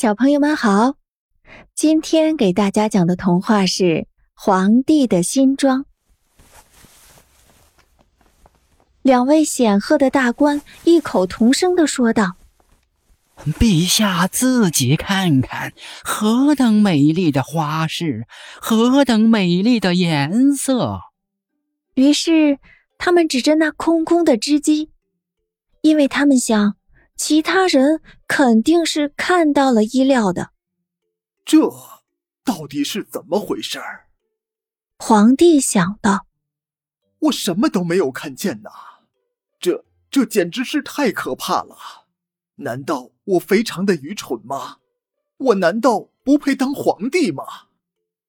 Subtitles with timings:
[0.00, 0.94] 小朋友们好，
[1.74, 3.84] 今天给大家讲的童话是
[4.32, 5.80] 《皇帝的新装》。
[9.02, 12.36] 两位显赫的大官异口同声的说道
[13.58, 15.72] ：“陛下自己看看，
[16.04, 18.28] 何等美丽的花式，
[18.60, 21.00] 何等美丽的颜色！”
[21.96, 22.60] 于是
[22.98, 24.92] 他们指着那空空的织机，
[25.80, 26.76] 因为他们想。
[27.18, 30.52] 其他人肯定是看到了衣料的，
[31.44, 31.68] 这
[32.44, 34.06] 到底是怎么回事儿？
[34.98, 36.26] 皇帝想到
[37.18, 38.70] ：“我什么都没有看见呐，
[39.58, 41.76] 这这简直是太可怕了！
[42.54, 44.78] 难道我非常的愚蠢吗？
[45.38, 47.44] 我难道不配当皇帝吗？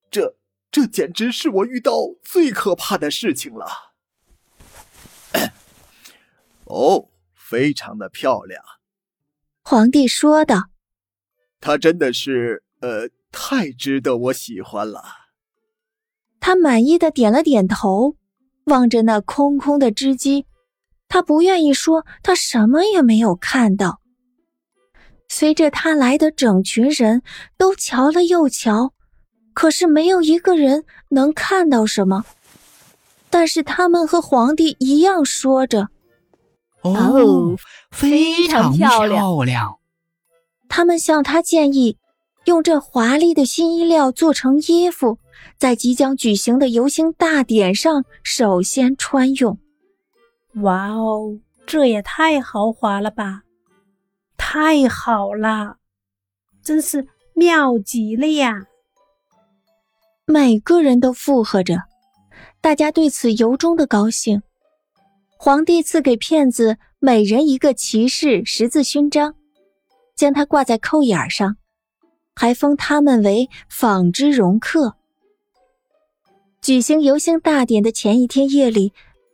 [0.09, 0.35] 这
[0.71, 3.93] 这简直是我遇到最可怕的事情了！”
[6.65, 8.63] 哦，非常的漂亮。
[9.69, 10.63] 皇帝说道
[11.61, 15.03] ：“他真的是，呃，太值得我喜欢了。”
[16.41, 18.15] 他满意的点了点头，
[18.63, 20.47] 望着那空空的织机，
[21.07, 24.01] 他不愿意说他什么也没有看到。
[25.27, 27.21] 随着他来的整群人
[27.55, 28.95] 都瞧了又瞧，
[29.53, 32.25] 可是没有一个人能看到什么。
[33.29, 35.89] 但是他们和皇帝一样说着。
[36.81, 37.55] 哦，
[37.91, 39.05] 非常漂
[39.43, 39.77] 亮。
[40.67, 41.97] 他们向他建议，
[42.45, 45.17] 用这华丽的新衣料做成衣服，
[45.57, 49.57] 在即将举行的游行大典上首先穿用。
[50.61, 53.41] 哇哦，这也太豪华了吧！
[54.37, 55.77] 太好了，
[56.63, 58.65] 真是妙极了呀！
[60.25, 61.83] 每个人都附和着，
[62.61, 64.41] 大家对此由衷的高兴。
[65.41, 69.35] 皇帝赐给骗子每人一个骑士十字勋章，
[70.13, 71.55] 将它挂在扣眼上，
[72.35, 74.97] 还封他们为纺织容客。
[76.61, 78.91] 举行游行大典的前一天夜里，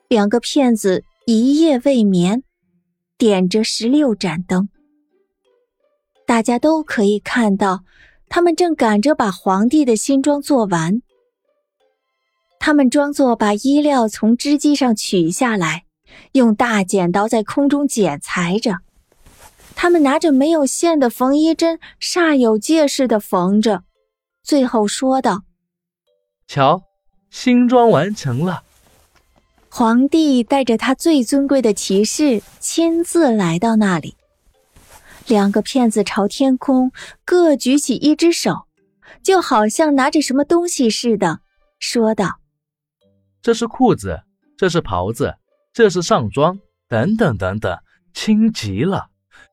[0.07, 2.43] 两个骗子一夜未眠，
[3.17, 4.69] 点着十六盏灯。
[6.27, 7.83] 大家都可以看到，
[8.29, 11.01] 他们正赶着把皇帝的新装做完。
[12.59, 15.84] 他们装作把衣料从织机上取下来。
[16.33, 18.79] 用大剪刀在空中剪裁着，
[19.75, 23.83] 他们拿着没有线的缝衣针，煞有介事的缝着，
[24.43, 25.43] 最后说道
[26.47, 26.83] ：“瞧，
[27.29, 28.63] 新装完成了。”
[29.69, 34.15] 皇帝带着他最尊贵的骑士亲自来到那里。
[35.27, 36.91] 两个骗子朝天空
[37.25, 38.67] 各举起一只手，
[39.23, 41.39] 就好像拿着什么东西似的，
[41.79, 42.39] 说道
[43.41, 44.21] ：“这是裤子，
[44.55, 45.35] 这是袍子。”
[45.75, 47.77] 这是上装，等等等等，
[48.13, 49.07] 轻极了，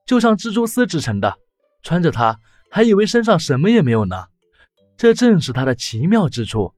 [0.06, 1.36] 就像蜘蛛丝织成的。
[1.82, 2.38] 穿着它，
[2.70, 4.26] 还以为身上什么也没有呢。
[4.96, 6.74] 这正是它的奇妙之处。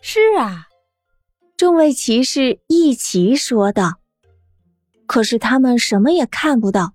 [0.00, 0.68] 是啊，
[1.56, 3.94] 众位骑士一齐说道。
[5.08, 6.94] 可是他们什么也看不到，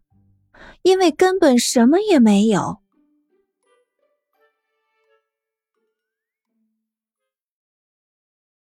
[0.83, 2.81] 因为根本什么也没有。